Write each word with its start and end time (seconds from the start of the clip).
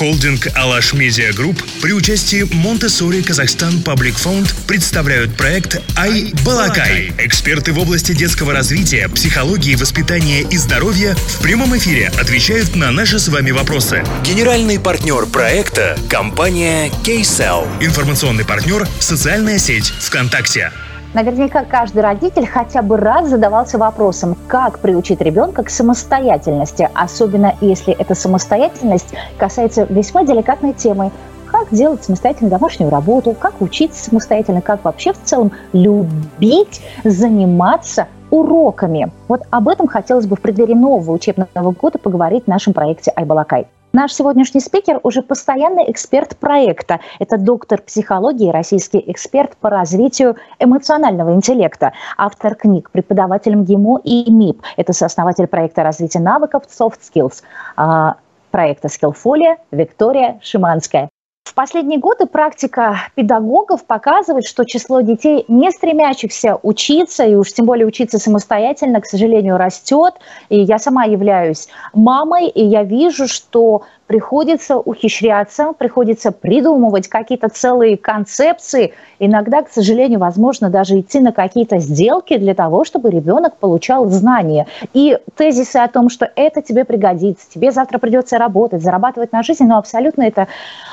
Холдинг 0.00 0.48
«Алаш 0.54 0.94
Медиа 0.94 1.30
Групп» 1.34 1.62
при 1.82 1.92
участии 1.92 2.48
Монтессори 2.54 3.22
Казахстан 3.22 3.82
Public 3.82 4.16
Fund 4.16 4.54
представляют 4.66 5.36
проект 5.36 5.82
«i-balaqai». 5.94 7.12
Эксперты 7.18 7.74
в 7.74 7.78
области 7.78 8.12
детского 8.12 8.54
развития, 8.54 9.10
психологии, 9.10 9.74
воспитания 9.74 10.40
и 10.40 10.56
здоровья 10.56 11.14
в 11.14 11.42
прямом 11.42 11.76
эфире 11.76 12.10
отвечают 12.18 12.76
на 12.76 12.90
наши 12.90 13.18
с 13.18 13.28
вами 13.28 13.50
вопросы. 13.50 14.02
Генеральный 14.24 14.80
партнер 14.80 15.26
проекта– 15.26 15.98
компания 16.08 16.88
KCell. 17.04 17.68
Информационный 17.84 18.46
партнер– 18.46 18.88
социальная 19.00 19.58
сеть 19.58 19.92
ВКонтакте. 20.00 20.72
Наверняка 21.12 21.64
каждый 21.64 22.02
родитель 22.02 22.46
хотя 22.46 22.82
бы 22.82 22.96
раз 22.96 23.28
задавался 23.28 23.78
вопросом, 23.78 24.36
как 24.46 24.78
приучить 24.78 25.20
ребенка 25.20 25.64
к 25.64 25.70
самостоятельности, 25.70 26.88
особенно 26.94 27.56
если 27.60 27.92
эта 27.92 28.14
самостоятельность 28.14 29.12
касается 29.36 29.86
весьма 29.90 30.24
деликатной 30.24 30.72
темы 30.72 31.10
как 31.50 31.66
делать 31.72 32.04
самостоятельно 32.04 32.48
домашнюю 32.48 32.90
работу, 32.90 33.34
как 33.34 33.60
учиться 33.60 34.04
самостоятельно, 34.04 34.60
как 34.60 34.84
вообще 34.84 35.12
в 35.12 35.20
целом 35.24 35.50
любить 35.72 36.80
заниматься 37.02 38.06
уроками. 38.30 39.10
Вот 39.26 39.42
об 39.50 39.68
этом 39.68 39.88
хотелось 39.88 40.26
бы 40.26 40.36
в 40.36 40.40
преддверии 40.40 40.74
нового 40.74 41.10
учебного 41.10 41.72
года 41.72 41.98
поговорить 41.98 42.44
в 42.44 42.48
нашем 42.48 42.72
проекте 42.72 43.12
«Айбалакай». 43.16 43.66
Наш 43.92 44.12
сегодняшний 44.12 44.60
спикер 44.60 45.00
уже 45.02 45.20
постоянный 45.20 45.90
эксперт 45.90 46.36
проекта. 46.36 47.00
Это 47.18 47.38
доктор 47.38 47.82
психологии, 47.82 48.52
российский 48.52 49.02
эксперт 49.10 49.56
по 49.56 49.68
развитию 49.68 50.36
эмоционального 50.60 51.34
интеллекта, 51.34 51.92
автор 52.16 52.54
книг, 52.54 52.90
преподаватель 52.92 53.56
МГИМО 53.56 54.00
и 54.04 54.30
МИП. 54.30 54.62
Это 54.76 54.92
сооснователь 54.92 55.48
проекта 55.48 55.82
развития 55.82 56.20
навыков 56.20 56.62
Soft 56.68 57.00
Skills, 57.00 57.42
а, 57.76 58.14
проекта 58.52 58.86
Skillfolia 58.86 59.56
Виктория 59.72 60.38
Шиманская. 60.40 61.10
В 61.50 61.54
последние 61.54 61.98
годы 61.98 62.26
практика 62.26 63.00
педагогов 63.16 63.84
показывает, 63.84 64.46
что 64.46 64.64
число 64.64 65.00
детей, 65.00 65.44
не 65.48 65.72
стремящихся 65.72 66.56
учиться, 66.62 67.24
и 67.24 67.34
уж 67.34 67.52
тем 67.52 67.66
более 67.66 67.88
учиться 67.88 68.20
самостоятельно, 68.20 69.00
к 69.00 69.06
сожалению, 69.06 69.56
растет. 69.56 70.14
И 70.48 70.60
я 70.60 70.78
сама 70.78 71.06
являюсь 71.06 71.66
мамой, 71.92 72.46
и 72.46 72.64
я 72.64 72.84
вижу, 72.84 73.26
что 73.26 73.82
приходится 74.10 74.76
ухищряться, 74.76 75.72
приходится 75.78 76.32
придумывать 76.32 77.06
какие-то 77.06 77.48
целые 77.48 77.96
концепции. 77.96 78.92
Иногда, 79.20 79.62
к 79.62 79.70
сожалению, 79.70 80.18
возможно 80.18 80.68
даже 80.68 80.98
идти 80.98 81.20
на 81.20 81.30
какие-то 81.30 81.78
сделки 81.78 82.36
для 82.36 82.56
того, 82.56 82.84
чтобы 82.84 83.10
ребенок 83.10 83.58
получал 83.58 84.08
знания. 84.08 84.66
И 84.94 85.16
тезисы 85.36 85.76
о 85.76 85.86
том, 85.86 86.08
что 86.08 86.28
это 86.34 86.60
тебе 86.60 86.84
пригодится, 86.84 87.48
тебе 87.54 87.70
завтра 87.70 87.98
придется 87.98 88.36
работать, 88.36 88.82
зарабатывать 88.82 89.30
на 89.30 89.44
жизнь, 89.44 89.64
но 89.64 89.78
абсолютно 89.78 90.22
это 90.22 90.48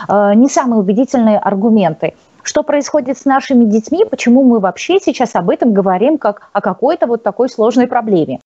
э, 0.07 0.33
не 0.35 0.47
самые 0.47 0.79
убедительные 0.79 1.39
аргументы 1.39 2.13
что 2.43 2.63
происходит 2.63 3.17
с 3.17 3.25
нашими 3.25 3.65
детьми, 3.65 4.05
почему 4.05 4.41
мы 4.41 4.59
вообще 4.59 4.99
сейчас 5.01 5.35
об 5.35 5.49
этом 5.49 5.73
говорим 5.73 6.17
как 6.17 6.43
о 6.53 6.61
какой-то 6.61 7.05
вот 7.05 7.21
такой 7.21 7.49
сложной 7.49 7.87
проблеме 7.87 8.39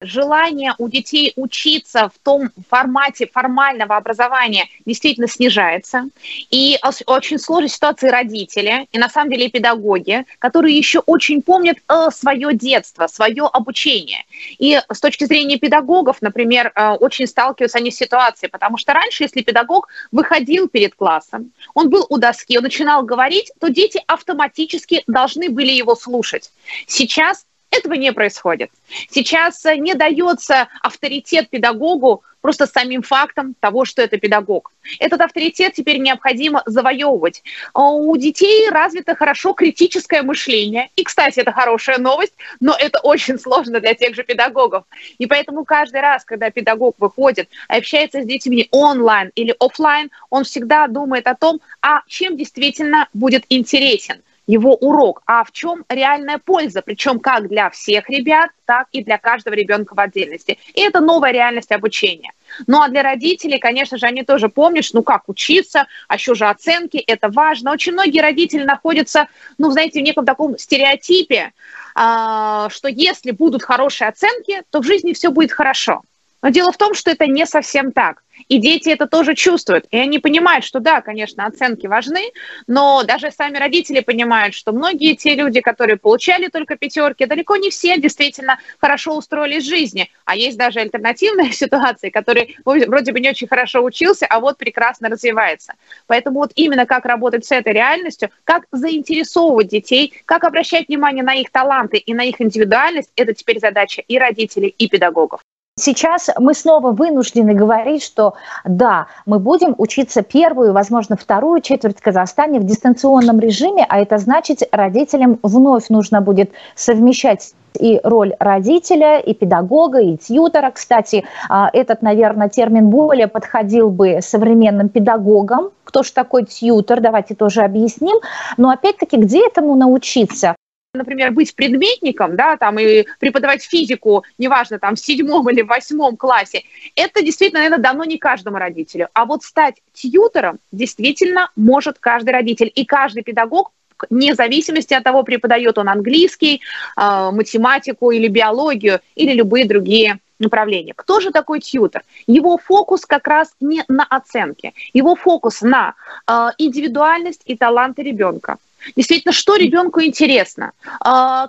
желание 0.00 0.74
у 0.78 0.88
детей 0.88 1.32
учиться 1.36 2.10
в 2.14 2.18
том 2.22 2.50
формате 2.68 3.28
формального 3.32 3.96
образования 3.96 4.68
действительно 4.84 5.26
снижается. 5.26 6.08
И 6.50 6.78
очень 7.06 7.38
сложная 7.38 7.68
ситуация 7.68 8.10
родители, 8.10 8.86
и 8.92 8.98
на 8.98 9.08
самом 9.08 9.30
деле 9.30 9.48
педагоги, 9.48 10.24
которые 10.38 10.76
еще 10.76 10.98
очень 11.00 11.42
помнят 11.42 11.78
э, 11.88 12.08
свое 12.12 12.52
детство, 12.52 13.06
свое 13.06 13.44
обучение. 13.44 14.24
И 14.58 14.78
с 14.90 15.00
точки 15.00 15.24
зрения 15.24 15.58
педагогов, 15.58 16.20
например, 16.20 16.72
э, 16.74 16.90
очень 16.92 17.26
сталкиваются 17.26 17.78
они 17.78 17.90
с 17.90 17.96
ситуацией, 17.96 18.50
потому 18.50 18.76
что 18.76 18.92
раньше, 18.92 19.24
если 19.24 19.40
педагог 19.40 19.88
выходил 20.12 20.68
перед 20.68 20.94
классом, 20.94 21.52
он 21.74 21.88
был 21.88 22.06
у 22.10 22.18
доски, 22.18 22.58
он 22.58 22.64
начинал 22.64 23.02
говорить, 23.02 23.50
то 23.58 23.68
дети 23.68 24.02
автоматически 24.06 25.02
должны 25.06 25.48
были 25.48 25.72
его 25.72 25.94
слушать. 25.94 26.52
Сейчас 26.86 27.45
этого 27.70 27.94
не 27.94 28.12
происходит. 28.12 28.70
Сейчас 29.10 29.64
э, 29.64 29.76
не 29.76 29.94
дается 29.94 30.68
авторитет 30.80 31.50
педагогу 31.50 32.22
просто 32.40 32.66
самим 32.68 33.02
фактом 33.02 33.56
того, 33.58 33.84
что 33.84 34.02
это 34.02 34.18
педагог. 34.18 34.72
Этот 35.00 35.20
авторитет 35.20 35.74
теперь 35.74 35.98
необходимо 35.98 36.62
завоевывать. 36.64 37.42
А 37.74 37.90
у 37.90 38.16
детей 38.16 38.70
развито 38.70 39.16
хорошо 39.16 39.52
критическое 39.52 40.22
мышление. 40.22 40.90
И, 40.94 41.02
кстати, 41.02 41.40
это 41.40 41.50
хорошая 41.50 41.98
новость, 41.98 42.34
но 42.60 42.76
это 42.78 43.00
очень 43.00 43.38
сложно 43.40 43.80
для 43.80 43.94
тех 43.94 44.14
же 44.14 44.22
педагогов. 44.22 44.84
И 45.18 45.26
поэтому 45.26 45.64
каждый 45.64 46.00
раз, 46.00 46.24
когда 46.24 46.50
педагог 46.50 46.94
выходит, 46.98 47.48
общается 47.66 48.22
с 48.22 48.26
детьми 48.26 48.68
онлайн 48.70 49.32
или 49.34 49.52
офлайн, 49.58 50.12
он 50.30 50.44
всегда 50.44 50.86
думает 50.86 51.26
о 51.26 51.34
том, 51.34 51.60
а 51.82 52.02
чем 52.06 52.36
действительно 52.36 53.08
будет 53.12 53.44
интересен 53.48 54.22
его 54.46 54.74
урок, 54.74 55.22
а 55.26 55.44
в 55.44 55.52
чем 55.52 55.84
реальная 55.88 56.38
польза, 56.38 56.82
причем 56.82 57.18
как 57.18 57.48
для 57.48 57.70
всех 57.70 58.08
ребят, 58.08 58.50
так 58.64 58.88
и 58.92 59.02
для 59.02 59.18
каждого 59.18 59.54
ребенка 59.54 59.94
в 59.94 60.00
отдельности. 60.00 60.58
И 60.74 60.80
это 60.80 61.00
новая 61.00 61.32
реальность 61.32 61.72
обучения. 61.72 62.32
Ну 62.66 62.80
а 62.80 62.88
для 62.88 63.02
родителей, 63.02 63.58
конечно 63.58 63.98
же, 63.98 64.06
они 64.06 64.22
тоже 64.22 64.48
помнят, 64.48 64.86
ну 64.92 65.02
как 65.02 65.28
учиться, 65.28 65.86
а 66.08 66.14
еще 66.14 66.34
же 66.34 66.46
оценки, 66.46 66.96
это 66.96 67.28
важно. 67.28 67.72
Очень 67.72 67.92
многие 67.92 68.20
родители 68.20 68.64
находятся, 68.64 69.28
ну, 69.58 69.70
знаете, 69.70 70.00
в 70.00 70.04
неком 70.04 70.24
таком 70.24 70.56
стереотипе, 70.58 71.52
а, 71.94 72.68
что 72.70 72.88
если 72.88 73.32
будут 73.32 73.62
хорошие 73.62 74.08
оценки, 74.08 74.62
то 74.70 74.80
в 74.80 74.84
жизни 74.84 75.12
все 75.12 75.30
будет 75.30 75.52
хорошо. 75.52 76.02
Но 76.42 76.50
дело 76.50 76.72
в 76.72 76.76
том, 76.76 76.94
что 76.94 77.10
это 77.10 77.26
не 77.26 77.46
совсем 77.46 77.92
так. 77.92 78.22
И 78.48 78.58
дети 78.58 78.90
это 78.90 79.06
тоже 79.06 79.34
чувствуют. 79.34 79.86
И 79.90 79.96
они 79.96 80.18
понимают, 80.18 80.64
что 80.64 80.80
да, 80.80 81.00
конечно, 81.00 81.46
оценки 81.46 81.86
важны, 81.86 82.32
но 82.66 83.02
даже 83.02 83.30
сами 83.30 83.56
родители 83.56 84.00
понимают, 84.00 84.54
что 84.54 84.72
многие 84.72 85.14
те 85.14 85.34
люди, 85.34 85.60
которые 85.60 85.96
получали 85.96 86.48
только 86.48 86.76
пятерки, 86.76 87.26
далеко 87.26 87.56
не 87.56 87.70
все 87.70 87.98
действительно 87.98 88.58
хорошо 88.78 89.16
устроились 89.16 89.64
в 89.64 89.68
жизни. 89.68 90.10
А 90.24 90.36
есть 90.36 90.58
даже 90.58 90.80
альтернативные 90.80 91.52
ситуации, 91.52 92.10
которые 92.10 92.56
вроде 92.64 93.12
бы 93.12 93.20
не 93.20 93.30
очень 93.30 93.48
хорошо 93.48 93.82
учился, 93.82 94.26
а 94.26 94.40
вот 94.40 94.58
прекрасно 94.58 95.08
развивается. 95.08 95.74
Поэтому 96.06 96.40
вот 96.40 96.52
именно 96.54 96.86
как 96.86 97.06
работать 97.06 97.44
с 97.46 97.52
этой 97.52 97.72
реальностью, 97.72 98.30
как 98.44 98.66
заинтересовывать 98.70 99.68
детей, 99.68 100.12
как 100.26 100.44
обращать 100.44 100.88
внимание 100.88 101.24
на 101.24 101.34
их 101.34 101.50
таланты 101.50 101.96
и 101.96 102.14
на 102.14 102.24
их 102.24 102.40
индивидуальность, 102.40 103.10
это 103.16 103.32
теперь 103.32 103.58
задача 103.58 104.02
и 104.06 104.18
родителей, 104.18 104.68
и 104.68 104.88
педагогов. 104.88 105.40
Сейчас 105.78 106.30
мы 106.38 106.54
снова 106.54 106.92
вынуждены 106.92 107.52
говорить, 107.52 108.02
что 108.02 108.32
да, 108.64 109.08
мы 109.26 109.38
будем 109.38 109.74
учиться 109.76 110.22
первую, 110.22 110.72
возможно, 110.72 111.18
вторую 111.18 111.60
четверть 111.60 111.98
в 111.98 112.02
Казахстане 112.02 112.60
в 112.60 112.64
дистанционном 112.64 113.38
режиме, 113.40 113.84
а 113.86 114.00
это 114.00 114.16
значит, 114.16 114.62
родителям 114.72 115.38
вновь 115.42 115.90
нужно 115.90 116.22
будет 116.22 116.50
совмещать 116.74 117.52
и 117.78 118.00
роль 118.02 118.34
родителя, 118.38 119.18
и 119.18 119.34
педагога, 119.34 120.00
и 120.00 120.16
тьютера. 120.16 120.70
Кстати, 120.70 121.26
а, 121.50 121.68
этот, 121.70 122.00
наверное, 122.00 122.48
термин 122.48 122.88
более 122.88 123.28
подходил 123.28 123.90
бы 123.90 124.20
современным 124.22 124.88
педагогам. 124.88 125.72
Кто 125.84 126.02
же 126.02 126.10
такой 126.12 126.46
тьютер? 126.46 127.02
Давайте 127.02 127.34
тоже 127.34 127.60
объясним. 127.60 128.16
Но 128.56 128.70
опять-таки, 128.70 129.18
где 129.18 129.46
этому 129.46 129.74
научиться? 129.74 130.56
Например, 130.96 131.30
быть 131.30 131.54
предметником, 131.54 132.36
да, 132.36 132.56
там, 132.56 132.78
и 132.78 133.06
преподавать 133.18 133.62
физику, 133.62 134.24
неважно, 134.38 134.78
там, 134.78 134.96
в 134.96 135.00
седьмом 135.00 135.48
или 135.50 135.62
восьмом 135.62 136.16
классе, 136.16 136.62
это 136.94 137.22
действительно, 137.22 137.60
наверное, 137.60 137.82
давно 137.82 138.04
не 138.04 138.18
каждому 138.18 138.58
родителю. 138.58 139.08
А 139.12 139.24
вот 139.24 139.42
стать 139.42 139.76
тьютором 139.92 140.58
действительно 140.72 141.50
может 141.56 141.98
каждый 141.98 142.30
родитель. 142.30 142.70
И 142.74 142.84
каждый 142.84 143.22
педагог 143.22 143.72
вне 144.10 144.34
зависимости 144.34 144.94
от 144.94 145.04
того, 145.04 145.22
преподает 145.22 145.78
он 145.78 145.88
английский, 145.88 146.60
э, 146.96 147.30
математику 147.32 148.10
или 148.10 148.28
биологию, 148.28 149.00
или 149.14 149.32
любые 149.32 149.66
другие 149.66 150.18
направления. 150.38 150.92
Кто 150.94 151.20
же 151.20 151.30
такой 151.30 151.60
тьютер? 151.60 152.02
Его 152.26 152.58
фокус 152.58 153.06
как 153.06 153.26
раз 153.26 153.52
не 153.60 153.84
на 153.88 154.04
оценке, 154.04 154.72
его 154.92 155.14
фокус 155.14 155.62
на 155.62 155.94
э, 156.26 156.48
индивидуальность 156.58 157.42
и 157.46 157.56
таланты 157.56 158.02
ребенка. 158.02 158.56
Действительно, 158.94 159.32
что 159.32 159.56
ребенку 159.56 160.00
интересно? 160.02 160.72
А, 161.00 161.48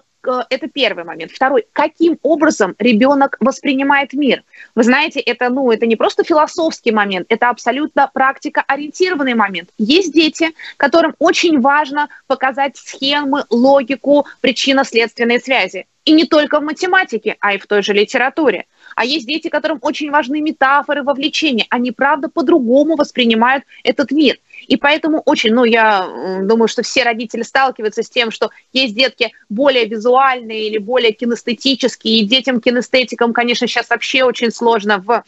это 0.49 0.67
первый 0.67 1.03
момент. 1.03 1.31
Второй, 1.31 1.65
каким 1.71 2.17
образом 2.21 2.75
ребенок 2.79 3.37
воспринимает 3.39 4.13
мир? 4.13 4.43
Вы 4.75 4.83
знаете, 4.83 5.19
это, 5.19 5.49
ну, 5.49 5.71
это 5.71 5.85
не 5.85 5.95
просто 5.95 6.23
философский 6.23 6.91
момент, 6.91 7.27
это 7.29 7.49
абсолютно 7.49 8.09
практикоориентированный 8.13 9.35
момент. 9.35 9.69
Есть 9.77 10.13
дети, 10.13 10.51
которым 10.77 11.15
очень 11.19 11.59
важно 11.61 12.09
показать 12.27 12.77
схемы, 12.77 13.45
логику, 13.49 14.25
причинно-следственные 14.41 15.39
связи. 15.39 15.85
И 16.07 16.13
не 16.13 16.23
только 16.23 16.61
в 16.61 16.63
математике, 16.63 17.35
а 17.41 17.55
и 17.55 17.57
в 17.57 17.67
той 17.67 17.83
же 17.83 17.91
литературе. 17.91 18.65
А 18.95 19.03
есть 19.03 19.27
дети, 19.27 19.49
которым 19.49 19.79
очень 19.81 20.09
важны 20.09 20.39
метафоры, 20.39 21.03
вовлечения. 21.03 21.65
Они, 21.69 21.91
правда, 21.91 22.29
по-другому 22.29 22.95
воспринимают 22.95 23.65
этот 23.83 24.11
мир. 24.11 24.37
И 24.67 24.77
поэтому 24.77 25.21
очень, 25.25 25.53
ну, 25.53 25.65
я 25.65 26.39
думаю, 26.43 26.69
что 26.69 26.81
все 26.81 27.03
родители 27.03 27.41
сталкиваются 27.41 28.03
с 28.03 28.09
тем, 28.09 28.31
что 28.31 28.51
есть 28.71 28.95
детки 28.95 29.33
более 29.49 29.83
визуальные 29.83 30.67
или 30.67 30.77
более 30.77 31.11
кинестетические, 31.11 32.19
и 32.19 32.25
детям 32.25 32.61
кинестетикам, 32.61 33.33
конечно, 33.33 33.67
сейчас 33.67 33.89
вообще 33.89 34.23
очень 34.23 34.51
сложно 34.51 34.99
в 34.99 35.25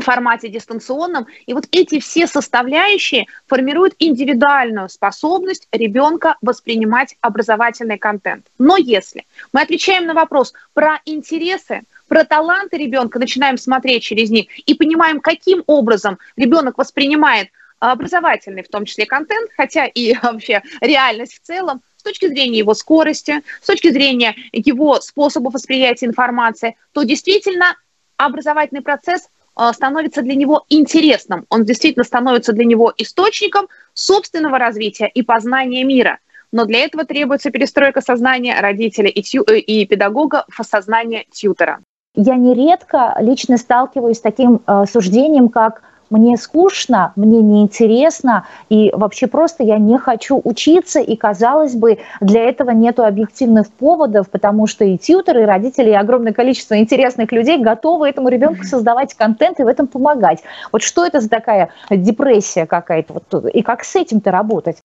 формате 0.00 0.48
дистанционном. 0.48 1.26
И 1.46 1.54
вот 1.54 1.66
эти 1.70 2.00
все 2.00 2.26
составляющие 2.26 3.26
формируют 3.46 3.94
индивидуальную 3.98 4.88
способность 4.88 5.68
ребенка 5.72 6.36
воспринимать 6.42 7.16
образовательный 7.20 7.98
контент. 7.98 8.46
Но 8.58 8.76
если 8.76 9.26
мы 9.52 9.62
отвечаем 9.62 10.06
на 10.06 10.14
вопрос 10.14 10.52
про 10.72 11.00
интересы, 11.04 11.82
про 12.08 12.24
таланты 12.24 12.76
ребенка, 12.76 13.18
начинаем 13.18 13.56
смотреть 13.56 14.02
через 14.02 14.30
них 14.30 14.46
и 14.66 14.74
понимаем, 14.74 15.20
каким 15.20 15.64
образом 15.66 16.18
ребенок 16.36 16.78
воспринимает 16.78 17.48
образовательный, 17.78 18.62
в 18.62 18.68
том 18.68 18.84
числе 18.84 19.06
контент, 19.06 19.50
хотя 19.56 19.86
и 19.86 20.14
вообще 20.22 20.62
реальность 20.80 21.34
в 21.34 21.46
целом, 21.46 21.82
с 21.96 22.02
точки 22.02 22.28
зрения 22.28 22.58
его 22.58 22.74
скорости, 22.74 23.42
с 23.62 23.66
точки 23.66 23.90
зрения 23.90 24.34
его 24.52 25.00
способов 25.00 25.54
восприятия 25.54 26.06
информации, 26.06 26.76
то 26.92 27.02
действительно 27.02 27.76
образовательный 28.16 28.82
процесс 28.82 29.28
становится 29.72 30.22
для 30.22 30.34
него 30.34 30.64
интересным, 30.68 31.46
он 31.48 31.64
действительно 31.64 32.04
становится 32.04 32.52
для 32.52 32.64
него 32.64 32.92
источником 32.96 33.68
собственного 33.94 34.58
развития 34.58 35.06
и 35.06 35.22
познания 35.22 35.84
мира. 35.84 36.18
Но 36.52 36.66
для 36.66 36.84
этого 36.84 37.04
требуется 37.04 37.50
перестройка 37.50 38.00
сознания 38.00 38.60
родителя 38.60 39.08
и, 39.08 39.22
тю, 39.22 39.42
э, 39.46 39.58
и 39.58 39.86
педагога 39.86 40.44
в 40.48 40.62
сознание 40.62 41.24
тьютера. 41.30 41.80
Я 42.14 42.36
нередко 42.36 43.16
лично 43.20 43.56
сталкиваюсь 43.56 44.18
с 44.18 44.20
таким 44.20 44.60
э, 44.66 44.84
суждением, 44.90 45.48
как 45.48 45.82
мне 46.10 46.36
скучно, 46.36 47.12
мне 47.16 47.42
неинтересно, 47.42 48.46
и 48.68 48.90
вообще 48.94 49.26
просто 49.26 49.62
я 49.64 49.78
не 49.78 49.98
хочу 49.98 50.40
учиться, 50.42 51.00
и, 51.00 51.16
казалось 51.16 51.74
бы, 51.74 51.98
для 52.20 52.44
этого 52.44 52.70
нет 52.70 53.00
объективных 53.00 53.70
поводов, 53.72 54.30
потому 54.30 54.66
что 54.66 54.84
и 54.84 54.98
тьютеры, 54.98 55.42
и 55.42 55.46
родители, 55.46 55.90
и 55.90 55.94
огромное 55.94 56.32
количество 56.32 56.78
интересных 56.78 57.32
людей 57.32 57.58
готовы 57.58 58.08
этому 58.08 58.28
ребенку 58.28 58.64
создавать 58.64 59.14
контент 59.14 59.60
и 59.60 59.64
в 59.64 59.66
этом 59.66 59.86
помогать. 59.86 60.42
Вот 60.72 60.82
что 60.82 61.04
это 61.04 61.20
за 61.20 61.28
такая 61.28 61.70
депрессия 61.90 62.66
какая-то, 62.66 63.14
вот, 63.14 63.46
и 63.46 63.62
как 63.62 63.84
с 63.84 63.96
этим-то 63.96 64.30
работать? 64.30 64.78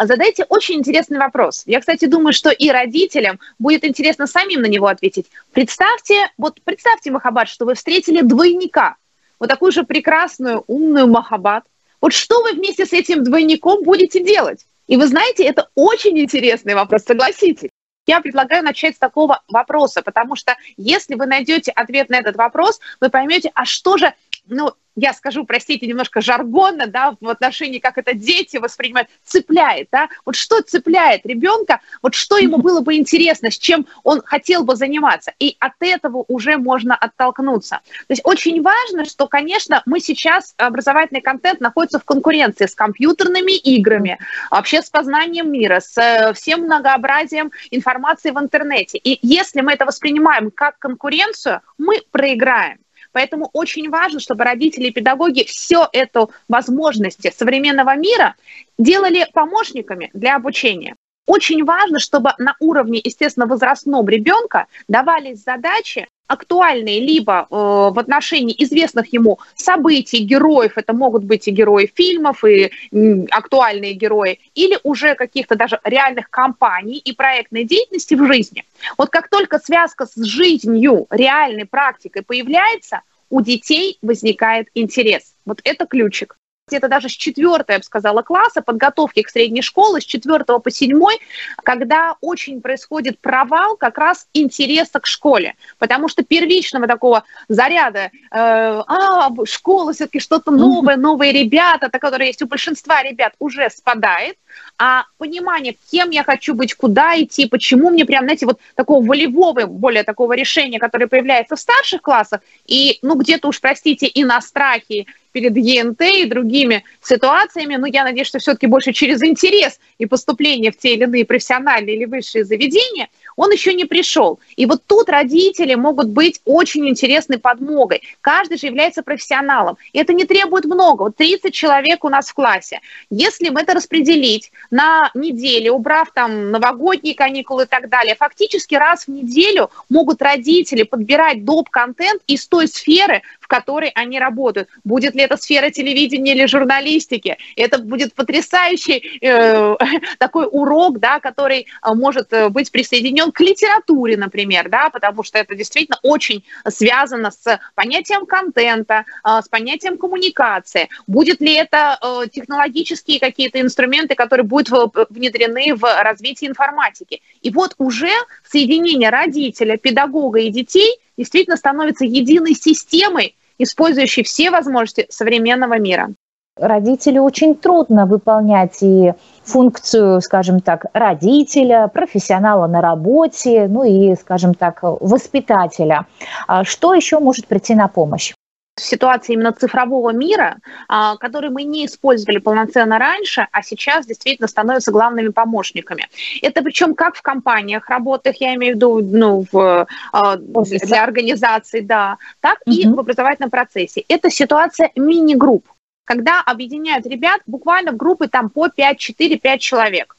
Задайте 0.00 0.44
очень 0.48 0.76
интересный 0.76 1.18
вопрос. 1.18 1.64
Я, 1.66 1.80
кстати, 1.80 2.06
думаю, 2.06 2.32
что 2.32 2.50
и 2.50 2.70
родителям 2.70 3.38
будет 3.58 3.84
интересно 3.84 4.26
самим 4.26 4.62
на 4.62 4.66
него 4.66 4.86
ответить. 4.86 5.26
Представьте, 5.52 6.14
вот 6.38 6.60
представьте, 6.64 7.10
Махабад, 7.10 7.48
что 7.48 7.66
вы 7.66 7.74
встретили 7.74 8.22
двойника, 8.22 8.96
вот 9.42 9.48
такую 9.48 9.72
же 9.72 9.82
прекрасную, 9.82 10.62
умную 10.68 11.08
Махабат. 11.08 11.64
Вот 12.00 12.12
что 12.12 12.44
вы 12.44 12.52
вместе 12.52 12.86
с 12.86 12.92
этим 12.92 13.24
двойником 13.24 13.82
будете 13.82 14.22
делать? 14.22 14.66
И 14.86 14.96
вы 14.96 15.08
знаете, 15.08 15.42
это 15.42 15.68
очень 15.74 16.16
интересный 16.20 16.76
вопрос, 16.76 17.02
согласитесь. 17.02 17.70
Я 18.06 18.20
предлагаю 18.20 18.62
начать 18.62 18.94
с 18.94 19.00
такого 19.00 19.42
вопроса, 19.48 20.02
потому 20.02 20.36
что 20.36 20.54
если 20.76 21.16
вы 21.16 21.26
найдете 21.26 21.72
ответ 21.72 22.08
на 22.08 22.20
этот 22.20 22.36
вопрос, 22.36 22.78
вы 23.00 23.10
поймете, 23.10 23.50
а 23.56 23.64
что 23.64 23.96
же 23.96 24.14
ну, 24.46 24.72
я 24.94 25.14
скажу, 25.14 25.44
простите, 25.44 25.86
немножко 25.86 26.20
жаргонно, 26.20 26.86
да, 26.86 27.16
в 27.20 27.28
отношении, 27.28 27.78
как 27.78 27.98
это 27.98 28.14
дети 28.14 28.58
воспринимают, 28.58 29.08
цепляет, 29.24 29.88
да, 29.90 30.08
вот 30.24 30.36
что 30.36 30.60
цепляет 30.60 31.24
ребенка, 31.24 31.80
вот 32.02 32.14
что 32.14 32.36
ему 32.36 32.58
было 32.62 32.80
бы 32.80 32.94
интересно, 32.96 33.50
с 33.50 33.58
чем 33.58 33.86
он 34.02 34.20
хотел 34.22 34.64
бы 34.64 34.76
заниматься, 34.76 35.32
и 35.38 35.56
от 35.60 35.72
этого 35.80 36.24
уже 36.28 36.58
можно 36.58 36.94
оттолкнуться. 36.94 37.80
То 38.06 38.10
есть 38.10 38.22
очень 38.24 38.62
важно, 38.62 39.04
что, 39.04 39.26
конечно, 39.26 39.82
мы 39.86 40.00
сейчас, 40.00 40.54
образовательный 40.58 41.22
контент 41.22 41.60
находится 41.60 41.98
в 41.98 42.04
конкуренции 42.04 42.66
с 42.66 42.74
компьютерными 42.74 43.52
играми, 43.52 44.18
вообще 44.50 44.82
с 44.82 44.90
познанием 44.90 45.50
мира, 45.50 45.80
с 45.80 45.96
э, 45.96 46.32
всем 46.34 46.62
многообразием 46.62 47.50
информации 47.70 48.30
в 48.30 48.38
интернете, 48.38 48.98
и 48.98 49.18
если 49.22 49.62
мы 49.62 49.72
это 49.72 49.86
воспринимаем 49.86 50.50
как 50.50 50.78
конкуренцию, 50.78 51.60
мы 51.78 52.00
проиграем. 52.10 52.81
Поэтому 53.12 53.50
очень 53.52 53.90
важно, 53.90 54.20
чтобы 54.20 54.44
родители 54.44 54.86
и 54.86 54.92
педагоги 54.92 55.44
все 55.44 55.88
эту 55.92 56.30
возможности 56.48 57.32
современного 57.34 57.94
мира 57.96 58.34
делали 58.78 59.26
помощниками 59.32 60.10
для 60.12 60.36
обучения. 60.36 60.96
Очень 61.26 61.64
важно, 61.64 62.00
чтобы 62.00 62.32
на 62.38 62.56
уровне, 62.58 63.00
естественно, 63.02 63.46
возрастном 63.46 64.08
ребенка 64.08 64.66
давались 64.88 65.44
задачи, 65.44 66.08
актуальные 66.32 67.00
либо 67.00 67.42
э, 67.42 67.44
в 67.50 67.98
отношении 67.98 68.54
известных 68.64 69.12
ему 69.12 69.38
событий, 69.54 70.24
героев, 70.24 70.72
это 70.76 70.94
могут 70.94 71.24
быть 71.24 71.46
и 71.46 71.50
герои 71.50 71.92
фильмов, 71.94 72.42
и 72.44 72.70
э, 72.90 73.24
актуальные 73.30 73.92
герои, 73.92 74.40
или 74.54 74.78
уже 74.82 75.14
каких-то 75.14 75.56
даже 75.56 75.78
реальных 75.84 76.30
компаний 76.30 76.96
и 76.96 77.12
проектной 77.12 77.64
деятельности 77.64 78.14
в 78.14 78.26
жизни. 78.26 78.64
Вот 78.96 79.10
как 79.10 79.28
только 79.28 79.58
связка 79.58 80.06
с 80.06 80.16
жизнью, 80.24 81.06
реальной 81.10 81.66
практикой 81.66 82.22
появляется, 82.22 83.02
у 83.28 83.42
детей 83.42 83.98
возникает 84.00 84.68
интерес. 84.74 85.34
Вот 85.44 85.60
это 85.64 85.86
ключик 85.86 86.36
где-то 86.68 86.88
даже 86.88 87.08
с 87.08 87.12
четвертого, 87.12 87.72
я 87.72 87.78
бы 87.78 87.84
сказала, 87.84 88.22
класса, 88.22 88.62
подготовки 88.62 89.22
к 89.22 89.28
средней 89.28 89.62
школе, 89.62 90.00
с 90.00 90.04
четвертого 90.04 90.58
по 90.58 90.70
седьмой, 90.70 91.18
когда 91.64 92.14
очень 92.20 92.60
происходит 92.60 93.18
провал 93.18 93.76
как 93.76 93.98
раз 93.98 94.28
интереса 94.32 95.00
к 95.00 95.06
школе, 95.06 95.56
потому 95.78 96.08
что 96.08 96.22
первичного 96.22 96.86
такого 96.86 97.24
заряда, 97.48 98.10
э, 98.10 98.10
а, 98.30 99.30
школа 99.44 99.92
все-таки 99.92 100.20
что-то 100.20 100.52
новое, 100.52 100.96
новые 100.96 101.32
ребята, 101.32 101.90
которые 101.90 102.28
есть 102.28 102.42
у 102.42 102.46
большинства 102.46 103.02
ребят, 103.02 103.34
уже 103.40 103.68
спадает, 103.68 104.36
а 104.78 105.04
понимание, 105.18 105.76
кем 105.90 106.10
я 106.10 106.22
хочу 106.22 106.54
быть, 106.54 106.74
куда 106.74 107.20
идти, 107.20 107.46
почему 107.46 107.90
мне 107.90 108.04
прям, 108.04 108.24
знаете, 108.24 108.46
вот 108.46 108.60
такого 108.76 109.04
волевого, 109.04 109.66
более 109.66 110.04
такого 110.04 110.34
решения, 110.34 110.78
которое 110.78 111.08
появляется 111.08 111.56
в 111.56 111.60
старших 111.60 112.02
классах, 112.02 112.40
и, 112.66 112.98
ну, 113.02 113.16
где-то 113.16 113.48
уж, 113.48 113.60
простите, 113.60 114.06
и 114.06 114.24
на 114.24 114.40
страхе, 114.40 115.06
перед 115.32 115.56
ЕНТ 115.56 116.00
и 116.02 116.24
другими 116.26 116.84
ситуациями, 117.02 117.76
но 117.76 117.86
я 117.86 118.04
надеюсь, 118.04 118.28
что 118.28 118.38
все-таки 118.38 118.66
больше 118.66 118.92
через 118.92 119.22
интерес 119.22 119.80
и 119.98 120.06
поступление 120.06 120.70
в 120.70 120.76
те 120.76 120.94
или 120.94 121.04
иные 121.04 121.24
профессиональные 121.24 121.96
или 121.96 122.04
высшие 122.04 122.44
заведения, 122.44 123.08
он 123.36 123.50
еще 123.50 123.74
не 123.74 123.84
пришел. 123.84 124.38
И 124.56 124.66
вот 124.66 124.82
тут 124.86 125.08
родители 125.08 125.74
могут 125.74 126.08
быть 126.08 126.40
очень 126.44 126.88
интересной 126.88 127.38
подмогой. 127.38 128.02
Каждый 128.20 128.58
же 128.58 128.66
является 128.66 129.02
профессионалом. 129.02 129.78
И 129.92 129.98
это 129.98 130.12
не 130.12 130.24
требует 130.24 130.64
много. 130.64 131.04
Вот 131.04 131.16
30 131.16 131.52
человек 131.52 132.04
у 132.04 132.08
нас 132.08 132.28
в 132.28 132.34
классе. 132.34 132.80
Если 133.10 133.48
мы 133.48 133.62
это 133.62 133.74
распределить 133.74 134.52
на 134.70 135.10
неделю, 135.14 135.72
убрав 135.74 136.12
там 136.12 136.50
новогодние 136.50 137.14
каникулы 137.14 137.64
и 137.64 137.66
так 137.66 137.88
далее, 137.88 138.14
фактически 138.14 138.74
раз 138.74 139.04
в 139.06 139.08
неделю 139.08 139.70
могут 139.88 140.20
родители 140.22 140.82
подбирать 140.82 141.44
доп-контент 141.44 142.22
из 142.26 142.46
той 142.46 142.68
сферы, 142.68 143.22
которой 143.52 143.90
они 143.94 144.18
работают. 144.18 144.70
Будет 144.82 145.14
ли 145.14 145.20
это 145.20 145.36
сфера 145.36 145.68
телевидения 145.68 146.32
или 146.32 146.46
журналистики? 146.46 147.36
Это 147.54 147.76
будет 147.76 148.14
потрясающий 148.14 149.18
э, 149.20 149.76
такой 150.18 150.48
урок, 150.50 150.98
да, 150.98 151.20
который 151.20 151.66
э, 151.66 151.94
может 151.94 152.32
э, 152.32 152.48
быть 152.48 152.72
присоединен 152.72 153.30
к 153.30 153.40
литературе, 153.40 154.16
например, 154.16 154.70
да, 154.70 154.88
потому 154.88 155.22
что 155.22 155.36
это 155.38 155.54
действительно 155.54 155.98
очень 156.02 156.44
связано 156.66 157.30
с 157.30 157.60
понятием 157.74 158.24
контента, 158.24 159.04
э, 159.22 159.42
с 159.44 159.48
понятием 159.50 159.98
коммуникации. 159.98 160.88
Будет 161.06 161.42
ли 161.42 161.52
это 161.52 161.98
технологические 162.32 163.20
какие-то 163.20 163.60
инструменты, 163.60 164.14
которые 164.14 164.46
будут 164.46 164.70
внедрены 165.10 165.74
в 165.74 165.82
развитие 166.02 166.48
информатики? 166.48 167.20
И 167.42 167.50
вот 167.50 167.74
уже 167.76 168.12
соединение 168.50 169.10
родителя, 169.10 169.76
педагога 169.76 170.38
и 170.38 170.48
детей 170.48 170.96
действительно 171.18 171.56
становится 171.56 172.06
единой 172.06 172.54
системой, 172.54 173.36
использующий 173.62 174.22
все 174.22 174.50
возможности 174.50 175.06
современного 175.10 175.78
мира. 175.78 176.10
Родителю 176.56 177.22
очень 177.22 177.54
трудно 177.54 178.04
выполнять 178.04 178.82
и 178.82 179.14
функцию, 179.42 180.20
скажем 180.20 180.60
так, 180.60 180.84
родителя, 180.92 181.88
профессионала 181.88 182.66
на 182.66 182.82
работе, 182.82 183.68
ну 183.68 183.84
и, 183.84 184.14
скажем 184.16 184.52
так, 184.54 184.80
воспитателя. 184.82 186.06
А 186.46 186.64
что 186.64 186.92
еще 186.92 187.20
может 187.20 187.46
прийти 187.46 187.74
на 187.74 187.88
помощь? 187.88 188.34
Ситуации 188.76 189.34
именно 189.34 189.52
цифрового 189.52 190.10
мира, 190.10 190.58
а, 190.88 191.16
который 191.16 191.50
мы 191.50 191.64
не 191.64 191.86
использовали 191.86 192.38
полноценно 192.38 192.98
раньше, 192.98 193.46
а 193.52 193.62
сейчас 193.62 194.06
действительно 194.06 194.48
становятся 194.48 194.92
главными 194.92 195.28
помощниками. 195.28 196.08
Это 196.40 196.62
причем 196.62 196.94
как 196.94 197.16
в 197.16 197.22
компаниях 197.22 197.88
работах, 197.88 198.36
я 198.40 198.54
имею 198.54 198.74
в 198.74 198.76
виду 198.76 199.00
ну, 199.02 199.46
в, 199.50 199.86
а, 200.12 200.36
для 200.36 201.04
организаций, 201.04 201.82
да, 201.82 202.16
так 202.40 202.58
угу. 202.66 202.74
и 202.74 202.86
в 202.86 202.98
образовательном 202.98 203.50
процессе. 203.50 204.04
Это 204.08 204.30
ситуация 204.30 204.90
мини-групп, 204.96 205.66
когда 206.04 206.40
объединяют 206.40 207.06
ребят 207.06 207.42
буквально 207.46 207.92
в 207.92 207.96
группы 207.96 208.28
там 208.28 208.48
по 208.48 208.68
5, 208.68 208.98
4, 208.98 209.38
5 209.38 209.60
человек. 209.60 210.16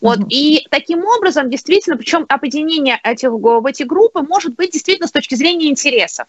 Вот. 0.00 0.18
Mm-hmm. 0.18 0.28
И 0.28 0.66
таким 0.70 1.04
образом, 1.04 1.48
действительно, 1.48 1.96
причем 1.96 2.26
объединение 2.28 3.00
этих, 3.02 3.30
в 3.30 3.66
эти 3.66 3.84
группы 3.84 4.20
может 4.20 4.54
быть 4.54 4.72
действительно 4.72 5.08
с 5.08 5.12
точки 5.12 5.34
зрения 5.34 5.70
интересов. 5.70 6.26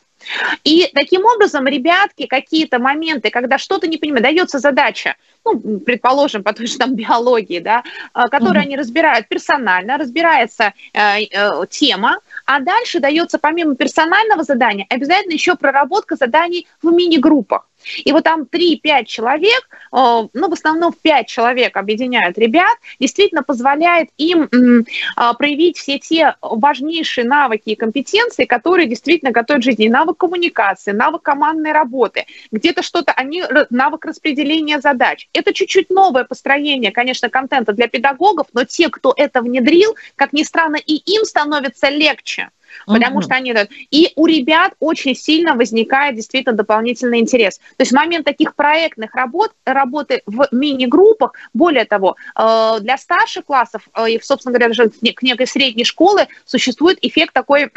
И 0.63 0.89
таким 0.93 1.25
образом, 1.25 1.67
ребятки, 1.67 2.25
какие-то 2.25 2.79
моменты, 2.79 3.29
когда 3.29 3.57
что-то 3.57 3.87
не 3.87 3.97
понимают, 3.97 4.23
дается 4.23 4.59
задача, 4.59 5.15
ну, 5.45 5.79
предположим, 5.79 6.43
по 6.43 6.53
той 6.53 6.67
же 6.67 6.77
там 6.77 6.95
биологии, 6.95 7.59
да, 7.59 7.83
э, 8.13 8.29
которую 8.29 8.61
mm-hmm. 8.61 8.65
они 8.65 8.77
разбирают 8.77 9.27
персонально, 9.27 9.97
разбирается 9.97 10.73
э, 10.93 11.23
э, 11.23 11.49
тема, 11.69 12.19
а 12.45 12.59
дальше 12.59 12.99
дается 12.99 13.39
помимо 13.39 13.75
персонального 13.75 14.43
задания 14.43 14.85
обязательно 14.89 15.33
еще 15.33 15.55
проработка 15.55 16.15
заданий 16.15 16.67
в 16.81 16.91
мини-группах. 16.91 17.67
И 18.05 18.11
вот 18.11 18.23
там 18.23 18.43
3-5 18.43 19.05
человек, 19.05 19.67
э, 19.69 20.27
ну, 20.33 20.49
в 20.49 20.53
основном 20.53 20.93
5 20.93 21.27
человек 21.27 21.75
объединяют 21.75 22.37
ребят, 22.37 22.77
действительно 22.99 23.43
позволяет 23.43 24.09
им 24.17 24.49
а, 25.15 25.33
проявить 25.33 25.77
все 25.77 25.99
те 25.99 26.35
важнейшие 26.41 27.25
навыки 27.25 27.69
и 27.69 27.75
компетенции, 27.75 28.45
которые 28.45 28.87
действительно 28.87 29.31
готовят 29.31 29.63
жизни. 29.63 29.87
Навык 29.87 30.12
коммуникации, 30.17 30.91
навык 30.91 31.21
командной 31.21 31.71
работы, 31.71 32.25
где-то 32.51 32.81
что-то, 32.81 33.11
они, 33.13 33.43
навык 33.69 34.05
распределения 34.05 34.79
задач. 34.79 35.27
Это 35.33 35.53
чуть-чуть 35.53 35.89
новое 35.89 36.23
построение, 36.23 36.91
конечно, 36.91 37.29
контента 37.29 37.73
для 37.73 37.87
педагогов, 37.87 38.47
но 38.53 38.63
те, 38.63 38.89
кто 38.89 39.13
это 39.15 39.41
внедрил, 39.41 39.95
как 40.15 40.33
ни 40.33 40.43
странно, 40.43 40.77
и 40.77 40.95
им 40.95 41.25
становится 41.25 41.89
легче 41.89 42.49
потому 42.85 43.19
mm-hmm. 43.19 43.23
что 43.23 43.35
они... 43.35 43.53
И 43.91 44.11
у 44.15 44.25
ребят 44.25 44.73
очень 44.79 45.15
сильно 45.15 45.55
возникает 45.55 46.15
действительно 46.15 46.55
дополнительный 46.55 47.19
интерес. 47.19 47.57
То 47.57 47.81
есть 47.81 47.91
в 47.91 47.95
момент 47.95 48.25
таких 48.25 48.55
проектных 48.55 49.13
работ, 49.13 49.51
работы 49.65 50.21
в 50.25 50.47
мини-группах, 50.51 51.33
более 51.53 51.85
того, 51.85 52.15
э, 52.37 52.79
для 52.81 52.97
старших 52.97 53.45
классов 53.45 53.87
э, 53.95 54.11
и, 54.11 54.21
собственно 54.21 54.53
говоря, 54.53 54.69
даже 54.69 54.89
к 54.89 55.21
некой 55.21 55.47
средней 55.47 55.85
школы 55.85 56.27
существует 56.45 56.97
эффект 57.01 57.33
такой 57.33 57.69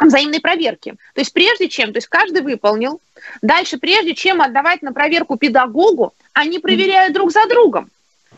взаимной 0.00 0.40
проверки. 0.40 0.94
То 1.14 1.20
есть 1.20 1.32
прежде 1.32 1.68
чем, 1.68 1.92
то 1.92 1.98
есть 1.98 2.08
каждый 2.08 2.42
выполнил, 2.42 3.00
дальше 3.40 3.78
прежде 3.78 4.14
чем 4.14 4.40
отдавать 4.40 4.82
на 4.82 4.92
проверку 4.92 5.36
педагогу, 5.36 6.14
они 6.32 6.58
проверяют 6.58 7.14
друг 7.14 7.30
за 7.30 7.46
другом. 7.46 7.90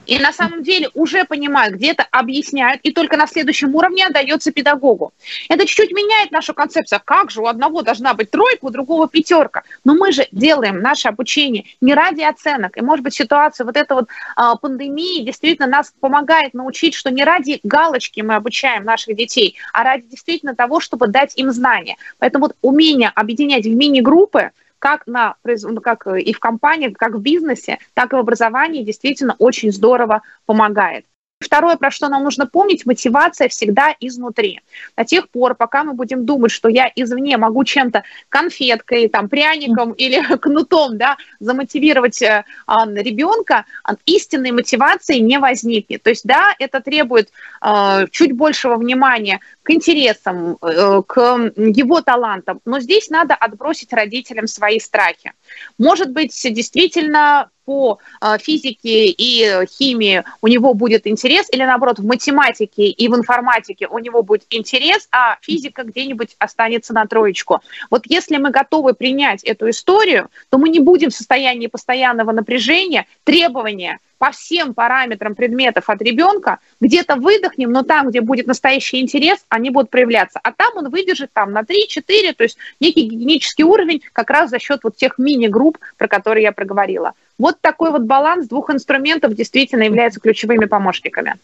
И 0.06 0.18
на 0.18 0.32
самом 0.32 0.62
деле 0.62 0.90
уже 0.94 1.24
понимают, 1.24 1.74
где-то 1.74 2.06
объясняют, 2.10 2.80
и 2.82 2.92
только 2.92 3.16
на 3.16 3.26
следующем 3.26 3.74
уровне 3.74 4.06
отдается 4.06 4.52
педагогу. 4.52 5.12
Это 5.48 5.66
чуть-чуть 5.66 5.92
меняет 5.92 6.30
нашу 6.30 6.54
концепцию. 6.54 7.00
Как 7.04 7.30
же 7.30 7.40
у 7.40 7.46
одного 7.46 7.82
должна 7.82 8.14
быть 8.14 8.30
тройка, 8.30 8.64
у 8.64 8.70
другого 8.70 9.08
пятерка? 9.08 9.62
Но 9.84 9.94
мы 9.94 10.12
же 10.12 10.26
делаем 10.32 10.80
наше 10.80 11.08
обучение 11.08 11.64
не 11.80 11.94
ради 11.94 12.22
оценок. 12.22 12.76
И, 12.76 12.82
может 12.82 13.04
быть, 13.04 13.14
ситуация 13.14 13.64
вот 13.64 13.76
этой 13.76 13.94
вот 13.94 14.08
а, 14.36 14.56
пандемии 14.56 15.24
действительно 15.24 15.68
нас 15.68 15.92
помогает 16.00 16.54
научить, 16.54 16.94
что 16.94 17.10
не 17.10 17.24
ради 17.24 17.60
галочки 17.62 18.20
мы 18.20 18.34
обучаем 18.34 18.84
наших 18.84 19.16
детей, 19.16 19.56
а 19.72 19.84
ради 19.84 20.06
действительно 20.06 20.54
того, 20.54 20.80
чтобы 20.80 21.08
дать 21.08 21.36
им 21.36 21.50
знания. 21.50 21.96
Поэтому 22.18 22.46
вот 22.46 22.56
умение 22.62 23.10
объединять 23.14 23.64
в 23.64 23.74
мини-группы– 23.74 24.50
как, 24.84 25.06
на, 25.06 25.36
ну, 25.44 25.80
как 25.80 26.06
и 26.06 26.34
в 26.34 26.38
компании, 26.38 26.90
как 26.90 27.14
в 27.14 27.20
бизнесе, 27.20 27.78
так 27.94 28.12
и 28.12 28.16
в 28.16 28.18
образовании 28.18 28.84
действительно 28.84 29.34
очень 29.38 29.72
здорово 29.72 30.20
помогает. 30.44 31.06
Второе, 31.40 31.76
про 31.76 31.90
что 31.90 32.08
нам 32.08 32.24
нужно 32.24 32.46
помнить, 32.46 32.86
мотивация 32.86 33.48
всегда 33.48 33.94
изнутри. 34.00 34.60
До 34.96 35.04
тех 35.04 35.28
пор, 35.28 35.54
пока 35.54 35.84
мы 35.84 35.92
будем 35.92 36.24
думать, 36.24 36.50
что 36.50 36.68
я 36.68 36.90
извне 36.96 37.36
могу 37.36 37.64
чем-то 37.64 38.02
конфеткой, 38.28 39.08
там, 39.08 39.28
пряником 39.28 39.92
или 39.92 40.22
кнутом 40.38 40.96
да, 40.96 41.16
замотивировать 41.40 42.22
э, 42.22 42.44
ребенка, 42.66 43.66
истинной 44.06 44.52
мотивации 44.52 45.18
не 45.18 45.38
возникнет. 45.38 46.02
То 46.02 46.10
есть, 46.10 46.24
да, 46.24 46.54
это 46.58 46.80
требует 46.80 47.30
э, 47.60 48.06
чуть 48.10 48.32
большего 48.32 48.76
внимания 48.76 49.40
к 49.62 49.70
интересам, 49.70 50.56
э, 50.62 51.02
к 51.06 51.20
его 51.56 52.00
талантам, 52.00 52.60
но 52.64 52.80
здесь 52.80 53.10
надо 53.10 53.34
отбросить 53.34 53.92
родителям 53.92 54.46
свои 54.46 54.78
страхи. 54.78 55.32
Может 55.78 56.10
быть, 56.10 56.32
действительно 56.32 57.50
по 57.64 57.98
а, 58.20 58.38
физике 58.38 59.06
и 59.06 59.66
химии 59.66 60.24
у 60.40 60.48
него 60.48 60.74
будет 60.74 61.06
интерес, 61.06 61.48
или 61.52 61.62
наоборот, 61.62 61.98
в 61.98 62.06
математике 62.06 62.86
и 62.86 63.08
в 63.08 63.14
информатике 63.16 63.86
у 63.86 63.98
него 63.98 64.22
будет 64.22 64.44
интерес, 64.50 65.08
а 65.12 65.38
физика 65.40 65.84
где-нибудь 65.84 66.36
останется 66.38 66.92
на 66.92 67.06
троечку. 67.06 67.60
Вот 67.90 68.02
если 68.06 68.36
мы 68.36 68.50
готовы 68.50 68.94
принять 68.94 69.42
эту 69.44 69.70
историю, 69.70 70.28
то 70.50 70.58
мы 70.58 70.68
не 70.68 70.80
будем 70.80 71.10
в 71.10 71.14
состоянии 71.14 71.66
постоянного 71.66 72.32
напряжения, 72.32 73.06
требования 73.24 73.98
по 74.24 74.30
всем 74.30 74.72
параметрам 74.72 75.34
предметов 75.34 75.90
от 75.90 76.00
ребенка, 76.00 76.58
где-то 76.80 77.16
выдохнем, 77.16 77.70
но 77.70 77.82
там, 77.82 78.08
где 78.08 78.22
будет 78.22 78.46
настоящий 78.46 79.02
интерес, 79.02 79.44
они 79.50 79.68
будут 79.68 79.90
проявляться. 79.90 80.40
А 80.42 80.50
там 80.50 80.70
он 80.76 80.88
выдержит 80.88 81.30
там 81.34 81.52
на 81.52 81.60
3-4, 81.60 82.32
то 82.32 82.44
есть 82.44 82.56
некий 82.80 83.02
гигиенический 83.02 83.64
уровень 83.64 84.00
как 84.14 84.30
раз 84.30 84.48
за 84.48 84.58
счет 84.58 84.80
вот 84.82 84.96
тех 84.96 85.18
мини-групп, 85.18 85.76
про 85.98 86.08
которые 86.08 86.44
я 86.44 86.52
проговорила. 86.52 87.12
Вот 87.36 87.60
такой 87.60 87.90
вот 87.90 88.04
баланс 88.04 88.48
двух 88.48 88.70
инструментов 88.70 89.34
действительно 89.34 89.82
является 89.82 90.20
ключевыми 90.20 90.64
помощниками. 90.64 91.36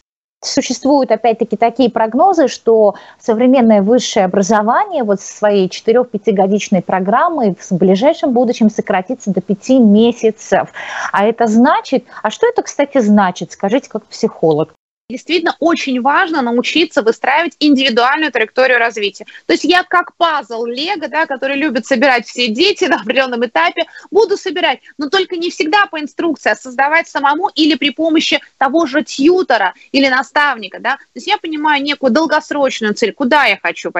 Существуют, 0.43 1.11
опять-таки, 1.11 1.55
такие 1.55 1.91
прогнозы, 1.91 2.47
что 2.47 2.95
современное 3.19 3.83
высшее 3.83 4.25
образование 4.25 5.03
вот 5.03 5.21
со 5.21 5.37
своей 5.37 5.67
4-5-годичной 5.67 6.81
программой 6.81 7.55
в 7.59 7.71
ближайшем 7.77 8.33
будущем 8.33 8.71
сократится 8.71 9.31
до 9.31 9.41
5 9.41 9.69
месяцев. 9.79 10.69
А 11.11 11.25
это 11.25 11.45
значит... 11.45 12.05
А 12.23 12.31
что 12.31 12.47
это, 12.47 12.63
кстати, 12.63 12.99
значит? 12.99 13.51
Скажите, 13.51 13.87
как 13.87 14.05
психолог 14.05 14.73
действительно 15.11 15.55
очень 15.59 16.01
важно 16.01 16.41
научиться 16.41 17.01
выстраивать 17.01 17.55
индивидуальную 17.59 18.31
траекторию 18.31 18.79
развития. 18.79 19.25
То 19.45 19.53
есть 19.53 19.63
я 19.63 19.83
как 19.83 20.15
пазл 20.15 20.65
Лего, 20.65 21.07
да, 21.07 21.25
который 21.25 21.57
любят 21.57 21.85
собирать 21.85 22.27
все 22.27 22.47
дети 22.47 22.85
на 22.89 23.01
определенном 23.01 23.45
этапе, 23.45 23.85
буду 24.09 24.37
собирать, 24.37 24.79
но 24.97 25.09
только 25.09 25.37
не 25.37 25.49
всегда 25.49 25.85
по 25.85 25.99
инструкции, 25.99 26.51
а 26.51 26.55
создавать 26.55 27.07
самому 27.07 27.49
или 27.49 27.75
при 27.75 27.91
помощи 27.91 28.39
того 28.57 28.85
же 28.85 29.03
тьютера 29.03 29.73
или 29.91 30.07
наставника. 30.07 30.79
Да? 30.79 30.95
То 30.97 31.15
есть 31.15 31.27
я 31.27 31.37
понимаю 31.37 31.83
некую 31.83 32.11
долгосрочную 32.11 32.93
цель, 32.93 33.13
куда 33.13 33.45
я 33.45 33.59
хочу 33.61 33.91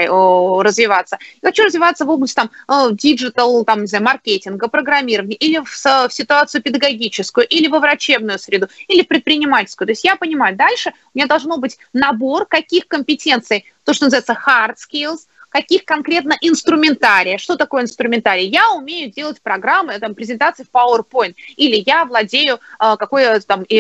развиваться. 0.62 1.18
Я 1.42 1.50
хочу 1.50 1.64
развиваться 1.64 2.06
в 2.06 2.10
области 2.10 2.36
там, 2.36 2.96
digital, 2.96 3.64
там, 3.66 3.82
не 3.82 3.88
знаю, 3.88 4.04
маркетинга, 4.04 4.68
программирования, 4.68 5.36
или 5.36 5.60
в, 5.60 5.70
в 5.70 6.14
ситуацию 6.14 6.62
педагогическую, 6.62 7.46
или 7.48 7.68
во 7.68 7.80
врачебную 7.80 8.40
среду, 8.40 8.68
или 8.88 9.02
предпринимательскую. 9.02 9.88
То 9.88 9.92
есть 9.92 10.04
я 10.04 10.16
понимаю, 10.16 10.56
дальше 10.56 10.94
у 11.14 11.18
меня 11.18 11.28
должно 11.28 11.58
быть 11.58 11.78
набор 11.94 12.46
каких 12.46 12.88
компетенций, 12.88 13.66
то, 13.84 13.94
что 13.94 14.06
называется 14.06 14.34
hard 14.34 14.76
skills, 14.76 15.28
каких 15.52 15.84
конкретно 15.86 16.36
инструментария. 16.42 17.38
Что 17.38 17.58
такое 17.58 17.84
инструментарий? 17.84 18.48
Я 18.48 18.72
умею 18.72 19.12
делать 19.12 19.42
программы, 19.42 20.00
там, 20.00 20.16
презентации 20.16 20.64
в 20.64 20.74
PowerPoint, 20.74 21.36
или 21.58 21.84
я 21.86 22.06
владею 22.06 22.56
э, 22.80 22.96
какой, 22.98 23.40
там, 23.42 23.64
э, 23.64 23.74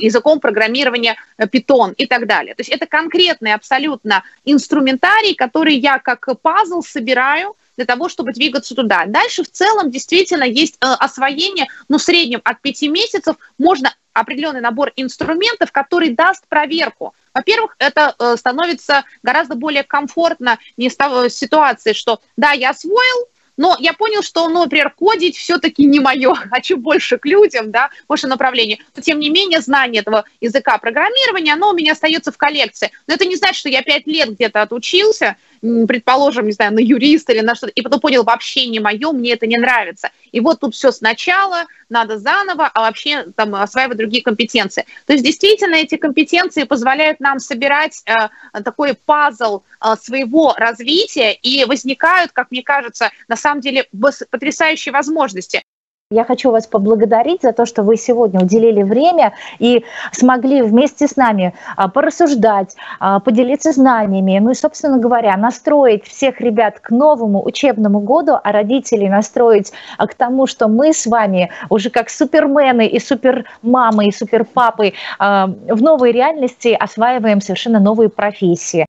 языком 0.00 0.40
программирования 0.40 1.16
Python 1.38 1.94
и 1.94 2.06
так 2.06 2.26
далее. 2.26 2.54
То 2.54 2.62
есть 2.62 2.70
это 2.70 2.86
конкретный 2.86 3.52
абсолютно 3.52 4.24
инструментарий, 4.44 5.34
который 5.34 5.76
я 5.76 5.98
как 5.98 6.26
пазл 6.40 6.82
собираю, 6.82 7.54
для 7.76 7.86
того, 7.86 8.08
чтобы 8.08 8.32
двигаться 8.32 8.74
туда. 8.74 9.04
Дальше 9.06 9.44
в 9.44 9.50
целом 9.50 9.92
действительно 9.92 10.42
есть 10.42 10.74
э, 10.80 10.86
освоение, 10.98 11.68
ну, 11.88 11.98
в 11.98 12.02
среднем 12.02 12.40
от 12.42 12.60
5 12.60 12.82
месяцев 12.82 13.36
можно 13.56 13.94
определенный 14.20 14.60
набор 14.60 14.92
инструментов, 14.96 15.72
который 15.72 16.10
даст 16.10 16.46
проверку. 16.48 17.14
Во-первых, 17.34 17.76
это 17.78 18.14
э, 18.18 18.36
становится 18.36 19.04
гораздо 19.22 19.54
более 19.54 19.84
комфортно 19.84 20.58
не 20.76 20.90
с 20.90 20.96
ситуации, 21.30 21.92
что 21.92 22.20
да, 22.36 22.52
я 22.52 22.70
освоил, 22.70 23.28
но 23.58 23.76
я 23.80 23.92
понял, 23.92 24.22
что, 24.22 24.48
ну, 24.48 24.62
например, 24.62 24.90
кодить 24.90 25.36
все-таки 25.36 25.84
не 25.84 26.00
мое, 26.00 26.34
хочу 26.50 26.78
больше 26.78 27.18
к 27.18 27.26
людям, 27.26 27.70
да, 27.70 27.90
больше 28.08 28.26
направлений. 28.28 28.80
Но, 28.96 29.02
тем 29.02 29.18
не 29.18 29.28
менее, 29.28 29.60
знание 29.60 30.00
этого 30.00 30.24
языка 30.40 30.78
программирования, 30.78 31.52
оно 31.52 31.70
у 31.70 31.74
меня 31.74 31.92
остается 31.92 32.32
в 32.32 32.38
коллекции. 32.38 32.90
Но 33.06 33.14
это 33.14 33.26
не 33.26 33.36
значит, 33.36 33.56
что 33.56 33.68
я 33.68 33.82
пять 33.82 34.06
лет 34.06 34.30
где-то 34.30 34.62
отучился, 34.62 35.36
предположим, 35.60 36.46
не 36.46 36.52
знаю, 36.52 36.74
на 36.74 36.80
юриста 36.80 37.32
или 37.32 37.40
на 37.40 37.54
что-то, 37.54 37.72
и 37.72 37.82
потом 37.82 38.00
понял, 38.00 38.24
вообще 38.24 38.66
не 38.66 38.80
мое, 38.80 39.12
мне 39.12 39.32
это 39.32 39.46
не 39.46 39.56
нравится. 39.56 40.10
И 40.32 40.40
вот 40.40 40.60
тут 40.60 40.74
все 40.74 40.92
сначала, 40.92 41.64
надо 41.88 42.18
заново, 42.18 42.70
а 42.72 42.80
вообще 42.82 43.24
там 43.36 43.54
осваивать 43.54 43.96
другие 43.96 44.22
компетенции. 44.22 44.84
То 45.06 45.12
есть 45.12 45.24
действительно 45.24 45.76
эти 45.76 45.96
компетенции 45.96 46.64
позволяют 46.64 47.20
нам 47.20 47.38
собирать 47.38 48.02
э, 48.06 48.60
такой 48.62 48.94
пазл 48.94 49.62
э, 49.80 49.94
своего 50.00 50.54
развития, 50.56 51.32
и 51.32 51.64
возникают, 51.64 52.32
как 52.32 52.50
мне 52.50 52.62
кажется, 52.62 53.10
на 53.28 53.36
самом 53.36 53.60
деле 53.60 53.86
потрясающие 54.30 54.92
возможности. 54.92 55.62
Я 56.10 56.24
хочу 56.24 56.50
вас 56.50 56.66
поблагодарить 56.66 57.42
за 57.42 57.52
то, 57.52 57.66
что 57.66 57.82
вы 57.82 57.98
сегодня 57.98 58.40
уделили 58.40 58.82
время 58.82 59.34
и 59.58 59.84
смогли 60.10 60.62
вместе 60.62 61.06
с 61.06 61.16
нами 61.16 61.52
а, 61.76 61.88
порассуждать, 61.88 62.76
а, 62.98 63.20
поделиться 63.20 63.72
знаниями, 63.72 64.38
ну 64.38 64.52
и, 64.52 64.54
собственно 64.54 64.96
говоря, 64.96 65.36
настроить 65.36 66.06
всех 66.06 66.40
ребят 66.40 66.80
к 66.80 66.88
новому 66.88 67.44
учебному 67.44 68.00
году, 68.00 68.38
а 68.42 68.52
родителей 68.52 69.10
настроить 69.10 69.74
а, 69.98 70.06
к 70.06 70.14
тому, 70.14 70.46
что 70.46 70.66
мы 70.66 70.94
с 70.94 71.04
вами 71.04 71.50
уже 71.68 71.90
как 71.90 72.08
супермены 72.08 72.86
и 72.86 72.98
супермамы 73.00 74.06
и 74.06 74.10
суперпапы 74.10 74.94
в 75.18 75.82
новой 75.82 76.12
реальности 76.12 76.68
осваиваем 76.68 77.42
совершенно 77.42 77.80
новые 77.80 78.08
профессии. 78.08 78.86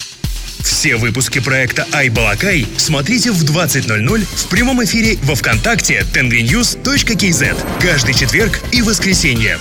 Все 0.60 0.96
выпуски 0.96 1.40
проекта 1.40 1.88
«Айбалакай» 1.92 2.68
смотрите 2.78 3.32
в 3.32 3.44
20.00 3.44 4.26
в 4.26 4.50
прямом 4.50 4.84
эфире 4.84 5.18
во 5.24 5.36
Вконтакте 5.36 6.06
tenvinews.kz 6.14 7.58
каждый 7.82 8.14
четверг 8.14 8.60
и 8.72 8.82
воскресенье. 8.82 9.58